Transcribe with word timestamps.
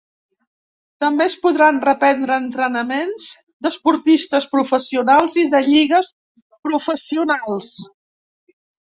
També 1.03 1.25
es 1.31 1.33
podran 1.41 1.75
reprendre 1.81 2.37
entrenaments 2.43 3.27
d’esportistes 3.65 4.47
professionals 4.53 5.35
i 5.43 5.43
de 5.57 5.61
lligues 5.67 6.09
professionals. 6.69 7.69